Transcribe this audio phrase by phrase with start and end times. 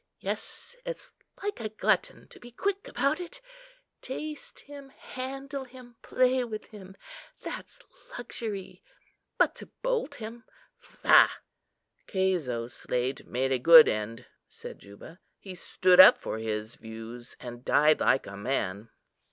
[0.19, 1.11] Yes, it's
[1.43, 3.39] like a glutton to be quick about it.
[4.01, 7.77] Taste him, handle him, play with him,—that's
[8.17, 8.81] luxury!
[9.37, 11.29] but to bolt him,—faugh!"
[12.07, 17.63] "Cæso's slave made a good end," said Juba: "he stood up for his views, and
[17.63, 18.89] died like a man."